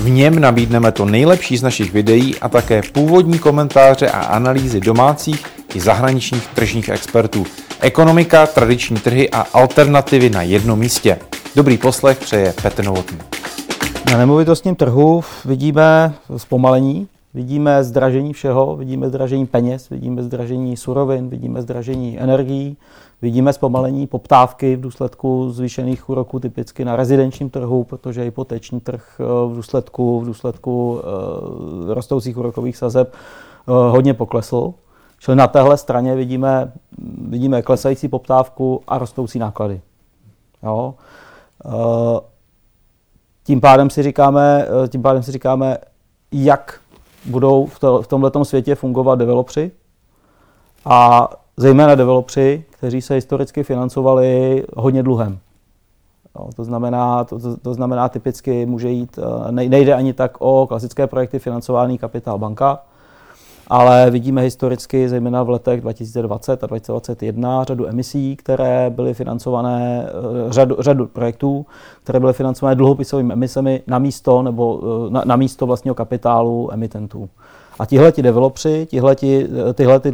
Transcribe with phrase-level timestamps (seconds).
[0.00, 5.46] V něm nabídneme to nejlepší z našich videí a také původní komentáře a analýzy domácích
[5.74, 7.46] i zahraničních tržních expertů.
[7.80, 11.18] Ekonomika, tradiční trhy a alternativy na jednom místě.
[11.56, 13.18] Dobrý poslech přeje Petr Novotný.
[14.12, 21.62] Na nemovitostním trhu vidíme zpomalení, vidíme zdražení všeho, vidíme zdražení peněz, vidíme zdražení surovin, vidíme
[21.62, 22.76] zdražení energií,
[23.22, 29.24] vidíme zpomalení poptávky v důsledku zvýšených úroků typicky na rezidenčním trhu, protože hypoteční trh eh,
[29.24, 33.14] v důsledku, v důsledku uh, rostoucích úrokových sazeb
[33.66, 34.74] uh, hodně poklesl.
[35.18, 36.72] Čili na téhle straně vidíme,
[37.28, 39.80] vidíme klesající poptávku a rostoucí náklady.
[40.62, 40.94] Jo?
[43.44, 45.78] Tím pádem si říkáme, tím pádem si říkáme,
[46.32, 46.79] jak
[47.24, 49.70] budou v, to, v tomto světě fungovat developři
[50.84, 55.38] a zejména developři, kteří se historicky financovali hodně dluhem.
[56.36, 59.18] No, to, znamená, to, to, to znamená, typicky může jít,
[59.48, 62.82] eh, nejde ani tak o klasické projekty financovaný kapitál banka,
[63.70, 70.52] ale vidíme historicky, zejména v letech 2020 a 2021, řadu emisí, které byly financované, eh,
[70.52, 71.66] řadu, řadu projektů,
[72.02, 77.28] které byly financované dluhopisovými emisemi na místo nebo eh, na, na místo vlastního kapitálu emitentů.
[77.78, 79.16] A tihle ti developři, tyhle,
[80.00, 80.12] ty,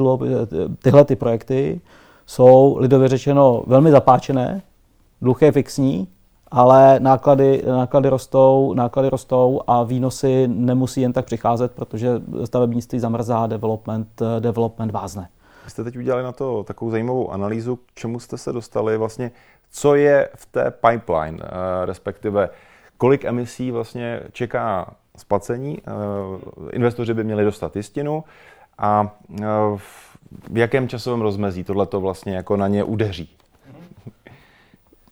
[0.82, 1.80] tyhle ty projekty
[2.26, 4.62] jsou lidově řečeno velmi zapáčené,
[5.22, 6.08] dluh je fixní,
[6.50, 13.46] ale náklady, náklady, rostou, náklady rostou a výnosy nemusí jen tak přicházet, protože stavebnictví zamrzá,
[13.46, 15.28] development, development vázne.
[15.64, 19.30] Vy jste teď udělali na to takovou zajímavou analýzu, k čemu jste se dostali, vlastně
[19.70, 22.48] co je v té pipeline, eh, respektive
[22.98, 25.90] kolik emisí vlastně čeká splacení, eh,
[26.72, 28.24] investoři by měli dostat jistinu
[28.78, 29.46] a eh,
[30.50, 33.30] v jakém časovém rozmezí tohle to vlastně jako na ně udeří?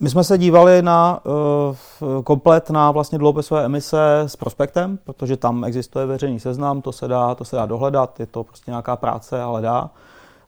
[0.05, 5.65] My jsme se dívali na uh, komplet na vlastně dluhopisové emise s prospektem, protože tam
[5.65, 9.43] existuje veřejný seznam, to se dá, to se dá dohledat, je to prostě nějaká práce,
[9.43, 9.91] ale dá.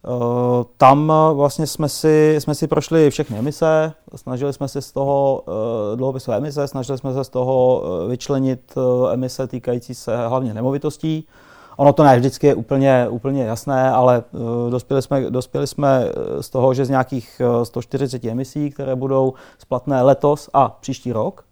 [0.07, 5.43] Uh, tam vlastně jsme si, jsme si prošli všechny emise, snažili jsme se z toho
[5.47, 8.75] uh, dluhopisové emise, snažili jsme se z toho vyčlenit
[9.13, 11.27] emise týkající se hlavně nemovitostí.
[11.77, 16.43] Ono to ne vždycky je úplně, úplně jasné, ale uh, dospěli, jsme, dospěli jsme eh,
[16.43, 21.45] z toho, že z nějakých 140 eh, emisí, které budou splatné letos a příští rok,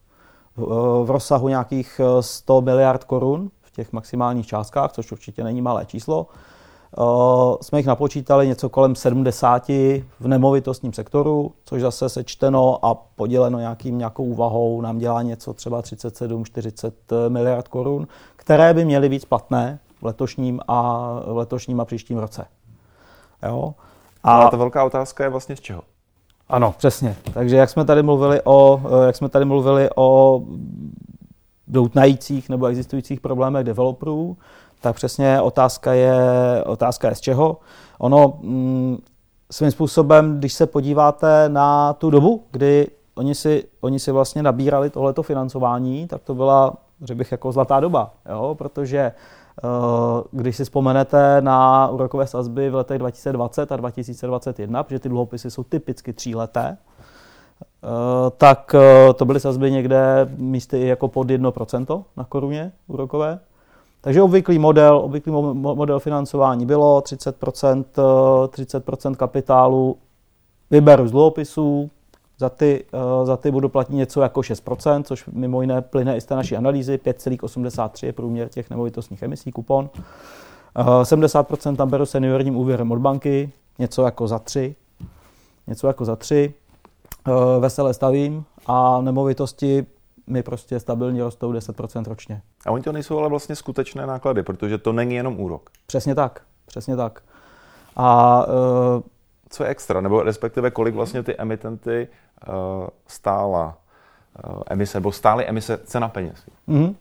[0.56, 0.66] uh,
[1.04, 6.26] v rozsahu nějakých 100 miliard korun v těch maximálních částkách, což určitě není malé číslo,
[6.98, 9.68] Uh, jsme jich napočítali něco kolem 70
[10.20, 15.82] v nemovitostním sektoru, což zase sečteno a poděleno nějakým, nějakou úvahou nám dělá něco třeba
[15.82, 16.92] 37-40
[17.28, 22.47] miliard korun, které by měly být splatné v letošním a, v letošním a příštím roce.
[23.42, 23.75] Jo?
[24.22, 25.82] A Ale ta velká otázka je vlastně z čeho?
[26.48, 27.16] Ano, přesně.
[27.34, 30.41] Takže jak jsme tady mluvili o, jak jsme tady mluvili o
[31.69, 34.37] doutnajících nebo existujících problémech developerů,
[34.81, 36.14] tak přesně otázka je,
[36.66, 37.59] otázka je z čeho.
[37.98, 38.98] Ono mm,
[39.50, 44.91] svým způsobem, když se podíváte na tu dobu, kdy oni si, oni si vlastně nabírali
[44.91, 48.54] tohleto financování, tak to byla, řekl bych, jako zlatá doba, jo?
[48.59, 49.12] protože
[50.31, 55.65] když si vzpomenete na úrokové sazby v letech 2020 a 2021, protože ty dluhopisy jsou
[55.65, 57.87] typicky tříleté, eh,
[58.37, 63.41] tak eh, to byly sazby někde místy jako pod 1% na koruně úrokové.
[64.00, 67.84] Takže obvyklý model, obvyklý model financování bylo 30%,
[68.47, 69.97] 30% kapitálu
[70.70, 71.91] vyberu z dluhopisů,
[72.38, 76.20] za ty, uh, za ty budu platit něco jako 6%, což mimo jiné plyne i
[76.20, 76.96] z té naší analýzy.
[76.96, 79.90] 5,83 je průměr těch nemovitostních emisí, kupon.
[80.78, 84.75] Uh, 70% tam beru seniorním úvěrem od banky, něco jako za 3.
[85.66, 86.54] Něco jako za 3.
[87.28, 89.87] Uh, veselé stavím a nemovitosti
[90.26, 92.42] mi prostě stabilně rostou 10% ročně.
[92.66, 95.70] A oni to nejsou ale vlastně skutečné náklady, protože to není jenom úrok.
[95.87, 97.22] Přesně tak, přesně tak.
[97.96, 99.02] A uh,
[99.48, 102.08] co je extra, nebo respektive kolik vlastně ty emitenty
[103.06, 103.75] stála
[104.46, 106.35] uh, emise, nebo stály emise cena peněz?
[106.69, 106.94] Mm-hmm.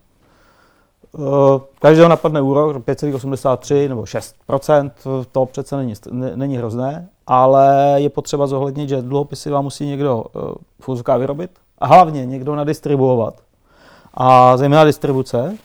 [1.11, 4.91] Uh, každého napadne úrok 5,83 nebo 6%
[5.31, 5.93] to přece není,
[6.35, 10.25] není hrozné, ale je potřeba zohlednit, že dluhopisy vám musí někdo
[10.79, 13.33] v vyrobit a hlavně někdo nadistribuovat.
[14.13, 15.57] A zejména distribuce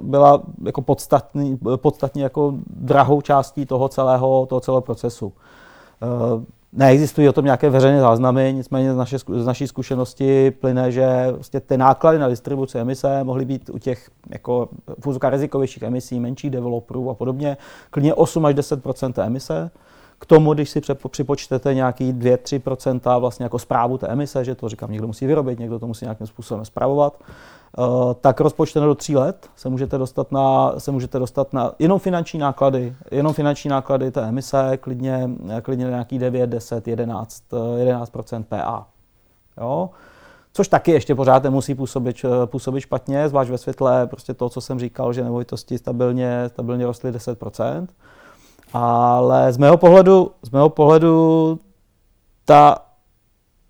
[0.00, 5.32] byla jako podstatný, podstatně jako drahou částí toho celého, toho celého procesu.
[6.72, 11.60] Neexistují o tom nějaké veřejné záznamy, nicméně z, naše, z naší zkušenosti plyne, že vlastně
[11.60, 14.68] ty náklady na distribuci emise mohly být u těch jako
[15.28, 17.56] rizikovějších emisí, menších developerů a podobně,
[17.90, 19.70] klidně 8 až 10% emise.
[20.18, 24.90] K tomu, když si připočtete nějaký 2-3% vlastně jako zprávu té emise, že to říkám,
[24.90, 27.18] někdo musí vyrobit, někdo to musí nějakým způsobem zpravovat,
[27.78, 31.98] Eh, tak rozpočteno do tří let se můžete dostat na, se můžete dostat na jenom
[31.98, 35.30] finanční náklady, jenom finanční náklady té emise, klidně,
[35.62, 37.42] klidně nějaký 9, 10, 11,
[37.76, 38.12] 11
[38.48, 38.86] PA.
[39.60, 39.90] Jo?
[40.52, 44.60] Což taky ještě pořád nemusí působit, eh, působit špatně, zvlášť ve světle prostě to, co
[44.60, 47.38] jsem říkal, že nemovitosti stabilně, stabilně rostly 10
[48.76, 51.58] ale z mého pohledu, z mého pohledu
[52.44, 52.76] ta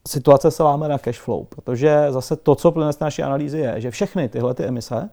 [0.08, 3.81] situace se láme na cash flow, protože zase to, co plyne z naší analýzy, je,
[3.81, 5.11] že všechny tyhle ty emise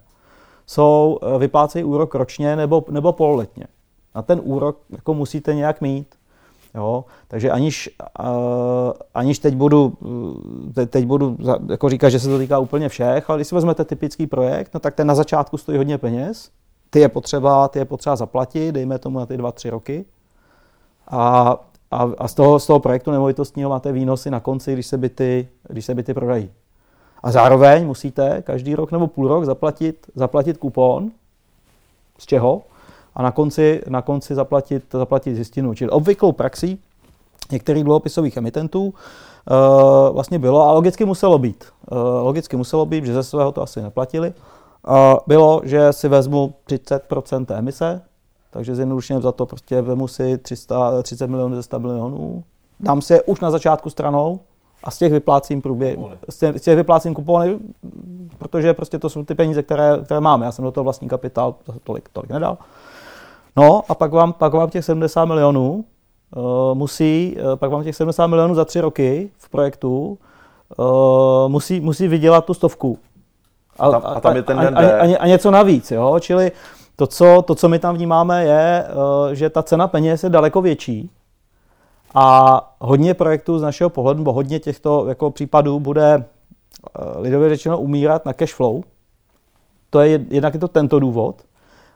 [0.66, 3.68] jsou, eh, vyplácejí úrok ročně nebo, nebo pololetně.
[4.14, 6.16] A ten úrok jako musíte nějak mít.
[6.76, 7.06] Jo?
[7.28, 8.26] Takže aniž, uh,
[9.14, 9.94] aniž teď budu,
[10.76, 11.38] te, teď budu
[11.70, 14.80] jako říkat, že se to týká úplně všech, ale když si vezmete typický projekt, no
[14.80, 16.50] tak ten na začátku stojí hodně peněz,
[16.94, 20.06] ty je potřeba, ty je potřeba zaplatit, dejme tomu na ty dva, tři roky.
[21.08, 21.58] A
[21.94, 25.48] a, a z, toho, z toho projektu nemovitostního máte výnosy na konci, když se byty,
[25.70, 26.50] když se byty prodají.
[27.24, 31.12] A zároveň musíte každý rok nebo půl rok zaplatit, zaplatit kupon,
[32.18, 32.62] z čeho,
[33.16, 35.74] a na konci, na konci zaplatit, zaplatit zjistinu.
[35.74, 36.80] Čili obvyklou praxí
[37.52, 38.94] některých dluhopisových emitentů uh,
[40.14, 43.82] vlastně bylo, a logicky muselo být, uh, logicky muselo být, že ze svého to asi
[43.82, 44.34] neplatili,
[45.28, 48.02] bylo, že si vezmu 30% emise,
[48.52, 52.44] takže zjednodušeně za to prostě vemu si 330 milionů ze 100 milionů,
[52.80, 54.40] dám si je už na začátku stranou
[54.84, 56.00] a z těch vyplácím průběh,
[56.30, 57.60] z těch vyplácím kupony,
[58.38, 60.42] protože prostě to jsou ty peníze, které, které mám.
[60.42, 62.58] Já jsem do toho vlastní kapitál tolik, tolik nedal.
[63.56, 65.86] No a pak vám, pak vám těch 70 milionů
[66.36, 66.44] uh,
[66.74, 70.18] musí, uh, pak vám těch 70 milionů za tři roky v projektu
[70.78, 70.86] uh,
[71.48, 72.98] musí, musí vydělat tu stovku.
[73.80, 76.20] A, a, tam, a tam je ten a, a, a, a něco navíc, jo?
[76.20, 76.52] čili
[76.96, 80.62] to co, to, co my tam vnímáme, je, eh, že ta cena peněz je daleko
[80.62, 81.10] větší
[82.16, 87.80] a hodně projektů z našeho pohledu, nebo hodně těchto jako případů bude eh, lidově řečeno
[87.80, 88.84] umírat na cash flow.
[89.90, 91.36] To je jednak je to tento důvod.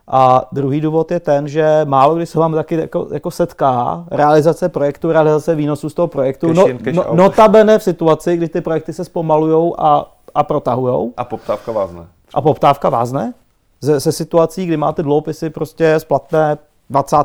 [0.08, 4.70] A druhý důvod je ten, že málo kdy se vám taky jako, jako setká realizace
[4.70, 6.48] projektu, realizace výnosu z toho projektu.
[6.48, 10.06] Cash no, in, cash no, notabene v situaci, kdy ty projekty se zpomalují a,
[10.38, 11.14] a protahujou.
[11.18, 12.08] A poptávka vázne.
[12.34, 13.34] A poptávka vázne
[13.82, 16.58] ze, ze situací, kdy máte dluhopisy prostě splatné
[16.90, 17.18] 20.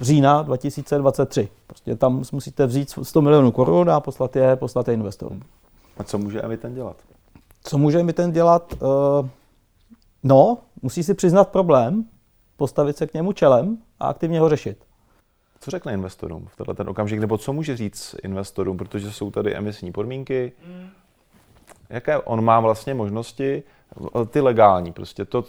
[0.00, 1.48] října 2023.
[1.66, 5.42] Prostě tam musíte vzít 100 milionů korun a poslat je, poslat je investorům.
[5.98, 6.96] A co může emitent dělat?
[7.64, 8.72] Co může emitent dělat?
[8.72, 9.28] Uh,
[10.22, 12.04] no, musí si přiznat problém,
[12.56, 14.78] postavit se k němu čelem a aktivně ho řešit.
[15.60, 19.54] Co řekne investorům v tenhle ten okamžik, nebo co může říct investorům, protože jsou tady
[19.54, 20.88] emisní podmínky, mm.
[21.92, 23.62] Jaké on má vlastně možnosti
[24.30, 25.44] ty legální, prostě to,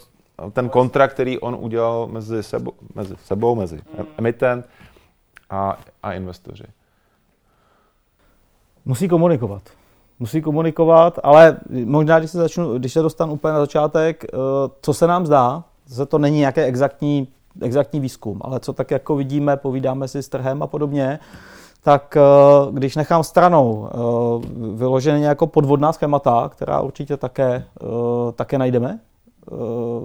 [0.52, 3.82] ten kontrakt, který on udělal mezi sebou, mezi, sebou, mezi
[4.18, 4.70] emitent
[5.50, 6.64] a, a investoři.
[8.86, 9.62] Musí komunikovat.
[10.20, 14.38] Musí komunikovat, ale možná, když se, začnu, když se dostanu úplně na začátek, eh,
[14.82, 15.64] co se nám zdá,
[15.96, 17.28] že to není nějaký exaktní,
[17.62, 21.20] exaktní výzkum, ale co tak jako vidíme, povídáme si s trhem a podobně,
[21.84, 22.22] tak eh,
[22.72, 23.98] když nechám stranou eh,
[24.76, 29.00] vyloženě jako podvodná schémata, která určitě také, eh, také najdeme,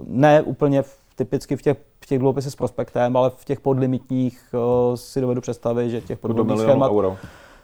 [0.07, 4.55] ne úplně v, typicky v těch, v těch dluhopisech s prospektem, ale v těch podlimitních
[4.95, 6.91] si dovedu představit, že těch podvodných schémat...
[6.91, 7.17] Euro.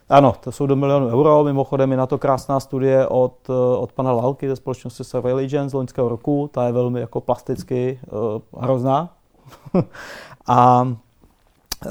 [0.09, 1.44] Ano, to jsou do milionu euro.
[1.44, 6.09] Mimochodem je na to krásná studie od, od pana Lalky ze společnosti Surveillance z loňského
[6.09, 6.50] roku.
[6.52, 8.00] Ta je velmi jako plasticky
[8.52, 9.09] uh, hrozná.
[10.47, 10.83] a
[11.87, 11.90] uh,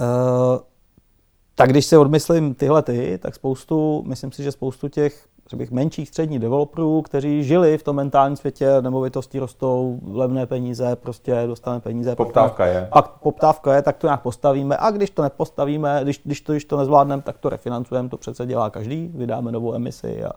[1.55, 6.09] tak když si odmyslím tyhle ty, tak spoustu, myslím si, že spoustu těch bych menších
[6.09, 12.15] středních developerů, kteří žili v tom mentálním světě, nemovitosti rostou, levné peníze, prostě dostaneme peníze.
[12.15, 12.87] Poptávka je.
[12.93, 16.65] Pak poptávka je, tak to nějak postavíme a když to nepostavíme, když, když to, když
[16.65, 20.31] to nezvládneme, tak to refinancujeme, to přece dělá každý, vydáme novou emisi a,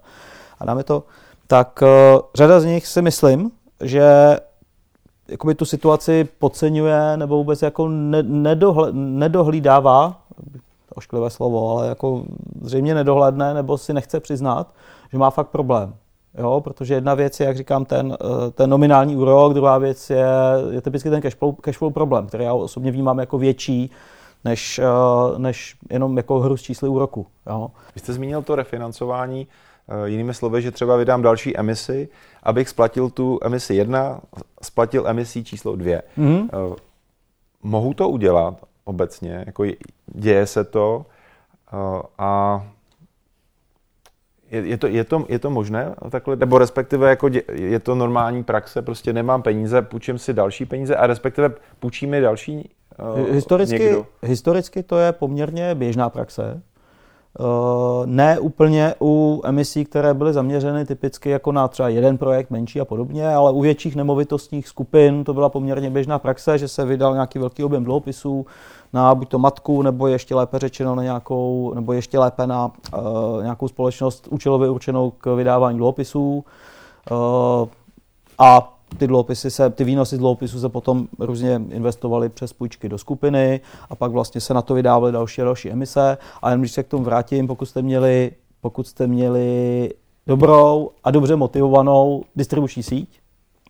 [0.58, 1.02] a dáme to.
[1.46, 4.36] Tak uh, řada z nich si myslím, že
[5.28, 10.20] jakoby tu situaci podceňuje nebo vůbec jako ne, nedohle, nedohlídává
[10.96, 12.24] ošklivé slovo, ale jako
[12.60, 14.74] zřejmě nedohledne nebo si nechce přiznat,
[15.12, 15.94] že má fakt problém.
[16.38, 20.26] Jo, protože jedna věc je, jak říkám, ten, eh, ten nominální úrok, druhá věc je,
[20.70, 23.90] je typicky ten cashflow, cashflow problém, který já osobně vnímám jako větší,
[24.44, 27.26] než, eh, než jenom jako hru s čísly úroku.
[27.46, 27.70] Jo.
[27.94, 29.46] Vy jste zmínil to refinancování.
[29.88, 32.08] Eh, jinými slovy, že třeba vydám další emisi,
[32.42, 34.20] abych splatil tu emisi 1,
[34.62, 36.00] splatil emisí číslo 2.
[36.18, 36.76] Mm-hmm.
[37.62, 39.64] Mohu to udělat obecně, jako
[40.16, 41.06] děje se to
[42.18, 42.62] a
[44.50, 47.94] je, je, to, je, to, je to možné takhle, nebo respektive jako dě, je to
[47.94, 52.70] normální praxe, prostě nemám peníze, půjčím si další peníze a respektive půjčí mi další
[53.18, 54.06] uh, historicky, někdo?
[54.22, 56.62] historicky to je poměrně běžná praxe.
[57.38, 62.80] Uh, ne úplně u emisí, které byly zaměřeny typicky jako na třeba jeden projekt menší
[62.80, 67.14] a podobně, ale u větších nemovitostních skupin to byla poměrně běžná praxe, že se vydal
[67.14, 68.46] nějaký velký objem dluhopisů,
[68.92, 73.42] na buď to matku, nebo ještě lépe řečeno na nějakou, nebo ještě lépe na uh,
[73.42, 76.44] nějakou společnost účelově určenou k vydávání dluhopisů.
[77.10, 77.68] Uh,
[78.38, 82.98] a ty dluhopisy se, ty výnosy z dluhopisů se potom různě investovaly přes půjčky do
[82.98, 86.18] skupiny a pak vlastně se na to vydávaly další a další emise.
[86.42, 89.90] A jen když se k tomu vrátím, pokud jste měli, pokud jste měli
[90.26, 93.20] dobrou a dobře motivovanou distribuční síť,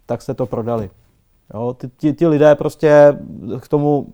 [0.07, 0.91] tak jste to prodali.
[1.55, 3.19] Jo, ty, ty, ty lidé prostě
[3.61, 4.07] k tomu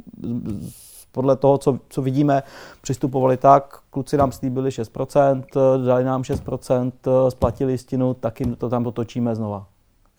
[1.12, 2.42] podle toho, co, co vidíme,
[2.82, 5.42] přistupovali tak, kluci nám slíbili 6%,
[5.87, 6.92] dali nám 6%,
[7.28, 9.66] splatili jistinu, tak jim to tam otočíme znova.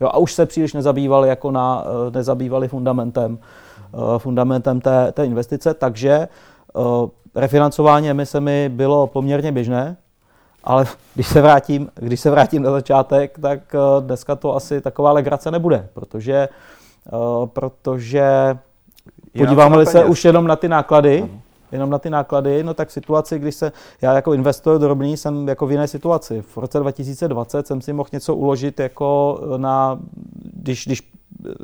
[0.00, 1.84] Jo, a už se příliš nezabývali, jako na,
[2.14, 3.38] nezabývali fundamentem,
[4.18, 6.28] fundamentem té, té investice, takže
[7.34, 9.96] refinancování emisemi bylo poměrně běžné,
[10.64, 10.84] ale
[11.14, 13.60] když se vrátím, když se vrátím na začátek, tak
[14.00, 16.48] dneska to asi taková legrace nebude, protože,
[17.46, 18.58] protože
[19.38, 21.40] Podíváme se už jenom na ty náklady, ano.
[21.74, 25.48] Jenom na ty náklady, no tak v situaci, když se, já jako investor drobný jsem
[25.48, 26.42] jako v jiné situaci.
[26.42, 29.98] V roce 2020 jsem si mohl něco uložit jako na,
[30.52, 31.12] když, když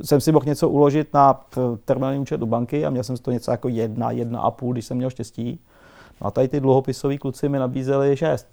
[0.03, 1.45] jsem si mohl něco uložit na
[1.85, 4.73] terminální účet u banky a měl jsem si to něco jako jedna, jedna a půl,
[4.73, 5.61] když jsem měl štěstí.
[6.21, 8.47] No a tady ty dluhopisoví kluci mi nabízeli šest.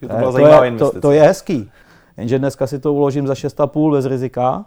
[0.00, 1.70] To, to, je, to, to je hezký.
[2.16, 4.64] Jenže dneska si to uložím za 6,5 bez rizika.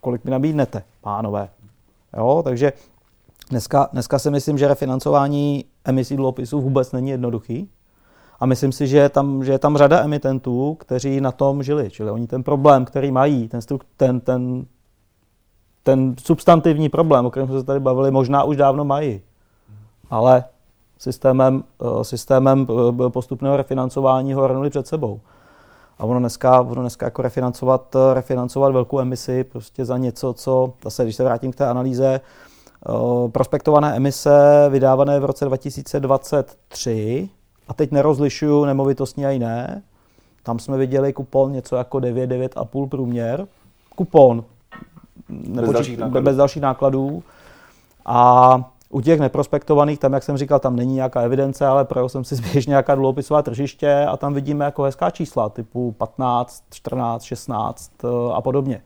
[0.00, 1.48] Kolik mi nabídnete, pánové?
[2.16, 2.42] Jo?
[2.44, 2.72] Takže
[3.52, 7.68] dneska, dneska si myslím, že refinancování emisí dluhopisů vůbec není jednoduchý.
[8.40, 11.90] A myslím si, že je, tam, že je tam řada emitentů, kteří na tom žili.
[11.90, 13.60] Čili oni ten problém, který mají, ten,
[13.96, 14.66] ten, ten,
[15.82, 19.20] ten substantivní problém, o kterém jsme se tady bavili, možná už dávno mají.
[20.10, 20.44] Ale
[20.98, 22.66] systémem, eh, systémem
[23.06, 25.20] eh, postupného refinancování ho hrnuli před sebou.
[25.98, 31.04] A ono dneska, ono dneska jako refinancovat, refinancovat velkou emisi prostě za něco, co, zase
[31.04, 32.51] když se vrátím k té analýze, eh,
[33.32, 37.28] prospektované emise vydávané v roce 2023,
[37.68, 39.82] a teď nerozlišuju nemovitostní a jiné,
[40.42, 43.46] tam jsme viděli kupon něco jako 9, 9,5 průměr.
[43.96, 44.44] Kupon.
[45.28, 46.24] Bez, dalších nákladů.
[46.24, 47.22] bez dalších nákladů.
[48.06, 52.24] A u těch neprospektovaných, tam, jak jsem říkal, tam není nějaká evidence, ale projel jsem
[52.24, 57.92] si zběžně nějaká dluhopisová tržiště a tam vidíme jako hezká čísla typu 15, 14, 16
[58.32, 58.82] a podobně.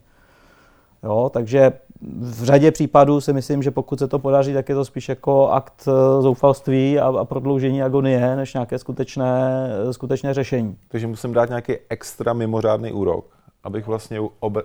[1.03, 1.73] Jo, takže
[2.07, 5.51] v řadě případů si myslím, že pokud se to podaří, tak je to spíš jako
[5.51, 10.79] akt eh, zoufalství a, a prodloužení agonie, než nějaké skutečné, skutečné řešení.
[10.89, 13.25] Takže musím dát nějaký extra mimořádný úrok,
[13.65, 14.63] abych vlastně obe...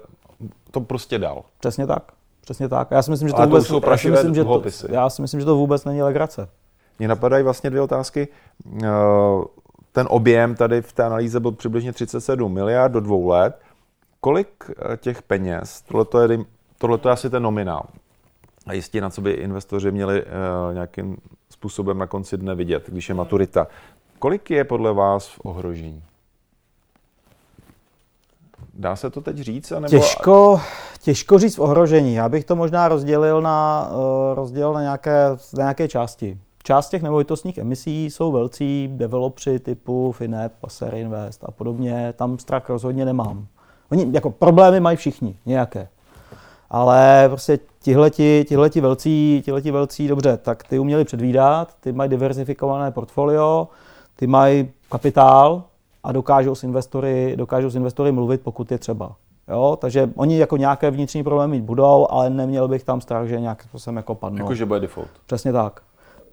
[0.71, 1.43] to prostě dal.
[1.59, 2.11] Přesně tak.
[2.41, 2.91] Přesně tak.
[2.91, 5.39] Já si myslím, že to, vůbec, to já si myslím, že to, já si myslím,
[5.39, 6.47] že to vůbec není legrace.
[6.99, 8.27] Mně napadají vlastně dvě otázky.
[8.83, 8.87] Eh,
[9.91, 13.59] ten objem tady v té analýze byl přibližně 37 miliard do dvou let.
[14.19, 16.39] Kolik eh, těch peněz, tohle je,
[16.81, 17.85] tohle je asi ten nominál,
[18.67, 21.17] a jistě na co by investoři měli uh, nějakým
[21.49, 23.67] způsobem na konci dne vidět, když je maturita.
[24.19, 26.03] Kolik je podle vás v ohrožení?
[28.73, 29.71] Dá se to teď říct?
[29.71, 29.89] Anebo...
[29.89, 30.61] Těžko,
[31.01, 32.13] těžko říct v ohrožení.
[32.13, 36.37] Já bych to možná rozdělil na, uh, rozdělil na, nějaké, na nějaké části.
[36.63, 42.13] Část těch nemovitostních emisí jsou velcí developři typu Finep, Passer Invest a podobně.
[42.17, 43.47] Tam strach rozhodně nemám.
[43.91, 45.87] Oni jako problémy mají všichni, nějaké.
[46.73, 52.91] Ale prostě tihleti, tihleti velcí, tihleti velcí, dobře, tak ty uměli předvídat, ty mají diversifikované
[52.91, 53.67] portfolio,
[54.15, 55.63] ty mají kapitál,
[56.03, 59.15] a dokážou s investory, dokážou s investory mluvit, pokud je třeba.
[59.47, 63.39] Jo, takže oni jako nějaké vnitřní problémy mít budou, ale neměl bych tam strach, že
[63.39, 64.39] nějak způsobem jako padnou.
[64.39, 65.09] Jako, že bude default.
[65.25, 65.81] Přesně tak.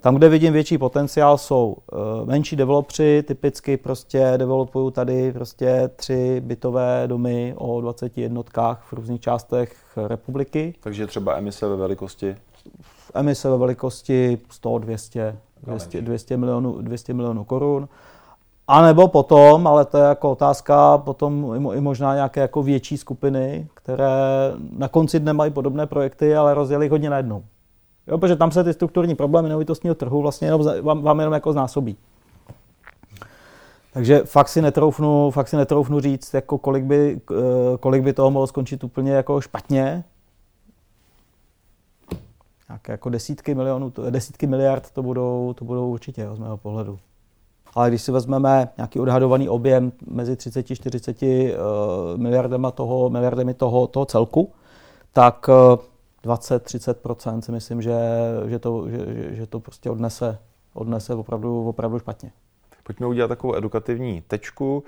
[0.00, 6.42] Tam, kde vidím větší potenciál, jsou uh, menší developři, typicky prostě developují tady prostě tři
[6.44, 9.76] bytové domy o 20 jednotkách v různých částech
[10.06, 10.74] republiky.
[10.80, 12.36] Takže třeba emise ve velikosti?
[13.14, 17.88] Emise ve velikosti 100, 200, 200, 200 milionů, 200 milionů korun.
[18.68, 23.68] A nebo potom, ale to je jako otázka, potom i možná nějaké jako větší skupiny,
[23.74, 27.44] které na konci dne mají podobné projekty, ale jich hodně najednou.
[28.08, 31.52] Jo, protože tam se ty strukturní problémy nemovitostního trhu vlastně jenom, vám, vám jenom jako
[31.52, 31.96] znásobí.
[33.92, 37.34] Takže fakt si netroufnu, fakt si netroufnu říct, jako kolik, by, eh,
[37.80, 40.04] kolik by toho mohlo skončit úplně jako špatně.
[42.68, 46.98] Nějaké jako desítky milionů, desítky miliard to budou, to budou určitě z mého pohledu.
[47.74, 54.06] Ale když si vezmeme nějaký odhadovaný objem mezi 30-40 uh, miliardama toho, miliardami toho, toho
[54.06, 54.52] celku,
[55.12, 55.78] tak uh,
[56.24, 57.96] 20-30% si myslím, že,
[58.46, 58.98] že, to, že,
[59.34, 60.38] že to prostě odnese,
[60.74, 62.32] odnese opravdu, opravdu špatně.
[62.82, 64.84] Pojďme udělat takovou edukativní tečku.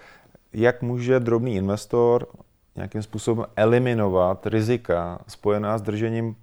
[0.52, 2.26] Jak může drobný investor
[2.76, 6.36] nějakým způsobem eliminovat rizika spojená s držením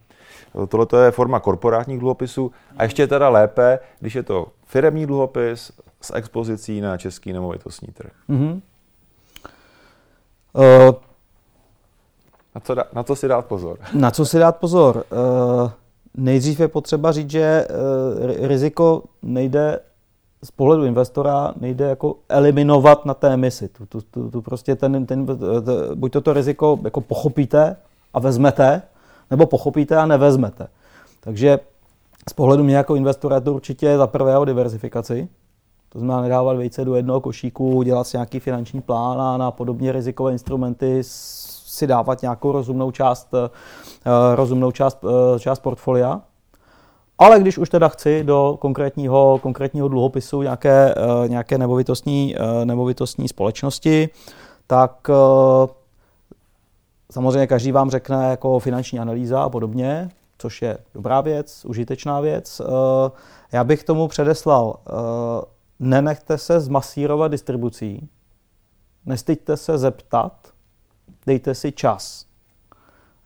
[0.67, 6.15] Tohle je forma korporátních dluhopisů a ještě teda lépe, když je to firemní dluhopis s
[6.15, 8.11] expozicí na český nemovitostní trh.
[8.29, 8.61] Mm-hmm.
[10.53, 10.95] Uh,
[12.57, 13.77] na, co na co si dát pozor?
[13.93, 15.03] Na co si dát pozor?
[15.11, 15.71] Uh,
[16.17, 19.79] nejdřív je potřeba říct, že uh, riziko nejde
[20.43, 23.67] z pohledu investora nejde jako eliminovat na té misi.
[23.67, 25.25] Tu, tu, tu, tu prostě ten, ten,
[25.95, 27.75] buď toto riziko jako pochopíte
[28.13, 28.81] a vezmete,
[29.31, 30.67] nebo pochopíte a nevezmete.
[31.19, 31.59] Takže
[32.29, 35.27] z pohledu mě jako investora je to určitě za prvé o diverzifikaci.
[35.89, 39.91] To znamená nedávat vejce do jednoho košíku, dělat si nějaký finanční plán a na podobně
[39.91, 41.03] rizikové instrumenty
[41.77, 43.39] si dávat nějakou rozumnou část, uh,
[44.35, 46.21] rozumnou část, uh, část portfolia.
[47.19, 50.95] Ale když už teda chci do konkrétního, konkrétního dluhopisu nějaké,
[51.27, 54.09] nějaké nemovitostní, nemovitostní společnosti,
[54.67, 55.09] tak
[57.11, 62.61] Samozřejmě každý vám řekne jako finanční analýza a podobně, což je dobrá věc, užitečná věc.
[62.61, 63.11] Eh,
[63.51, 64.91] já bych tomu předeslal, eh,
[65.79, 68.09] nenechte se zmasírovat distribucí,
[69.05, 70.33] nestyďte se zeptat,
[71.27, 72.25] dejte si čas.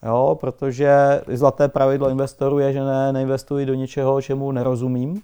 [0.06, 5.22] Jo, protože zlaté pravidlo investorů je, že ne, neinvestuji do něčeho, čemu nerozumím.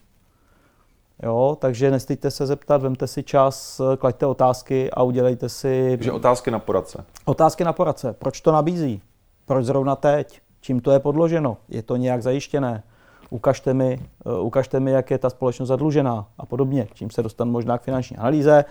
[1.23, 5.91] Jo, takže nestýďte se zeptat, vemte si čas, klaďte otázky a udělejte si...
[5.91, 7.05] Takže otázky na poradce.
[7.25, 8.13] Otázky na poradce.
[8.13, 9.03] Proč to nabízí?
[9.47, 10.41] Proč zrovna teď?
[10.61, 11.57] Čím to je podloženo?
[11.69, 12.83] Je to nějak zajištěné?
[13.31, 16.89] Ukažte mi, uh, ukažte mi, jak je ta společnost zadlužená a podobně.
[16.95, 18.65] Čím se dostanu možná k finanční analýze.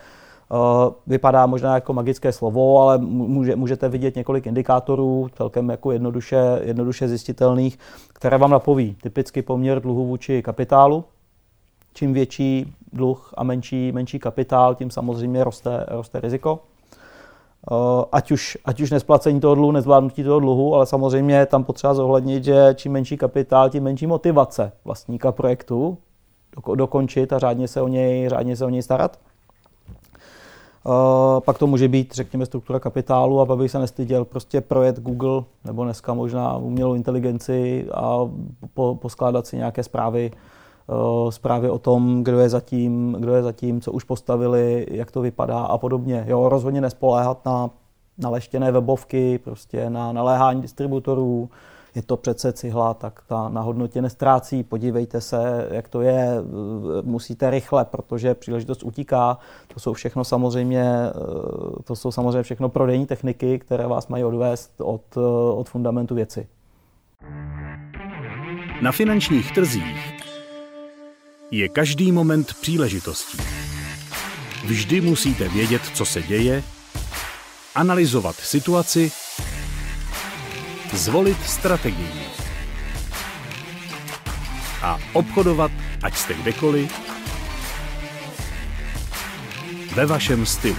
[0.52, 6.60] Uh, vypadá možná jako magické slovo, ale může, můžete vidět několik indikátorů, celkem jako jednoduše,
[6.64, 7.80] jednoduše zjistitelných,
[8.14, 11.04] které vám napoví typicky poměr dluhu vůči kapitálu,
[11.94, 16.60] čím větší dluh a menší, menší kapitál, tím samozřejmě roste, roste riziko.
[17.72, 21.94] Eh, ať už, ať už nesplacení toho dluhu, nezvládnutí toho dluhu, ale samozřejmě tam potřeba
[21.94, 25.98] zohlednit, že čím menší kapitál, tím menší motivace vlastníka projektu
[26.76, 29.20] dokončit a řádně se o něj, řádně se o něj starat.
[30.88, 30.94] Uh,
[31.40, 35.84] pak to může být, řekněme, struktura kapitálu, a aby se nestyděl prostě projet Google nebo
[35.84, 38.30] dneska možná umělou inteligenci a
[38.74, 40.32] po, poskládat si nějaké zprávy
[40.90, 45.22] Eh, zprávy o tom, kdo je zatím, kdo je zatím, co už postavili, jak to
[45.22, 46.26] vypadá a podobně.
[46.28, 47.70] Jo, rozhodně nespoléhat na
[48.18, 51.50] naleštěné webovky, prostě na naléhání distributorů,
[51.98, 54.64] je to přece cihla, tak ta na hodnotě nestrácí.
[54.64, 59.38] Podívejte se, jak to je, eh, musíte rychle, protože příležitost utíká.
[59.74, 64.72] To jsou všechno samozřejmě, eh, to jsou samozřejmě všechno prodejní techniky, které vás mají odvést
[64.82, 65.18] od,
[65.54, 66.48] od fundamentu věci.
[68.82, 70.14] Na finančních trzích
[71.52, 73.38] je každý moment příležitostí.
[74.66, 76.64] Vždy musíte vědět, co se děje,
[77.76, 79.12] analyzovat situaci,
[80.94, 82.22] zvolit strategii
[84.82, 85.72] a obchodovat,
[86.04, 86.92] ať jste kdekoliv,
[89.96, 90.78] ve vašem stylu.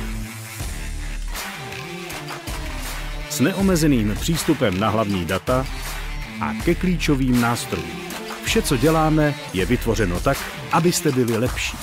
[3.30, 5.66] S neomezeným přístupem na hlavní data
[6.40, 8.00] a ke klíčovým nástrojům.
[8.44, 10.38] Vše, co děláme, je vytvořeno tak,
[10.72, 11.76] abyste byli lepší.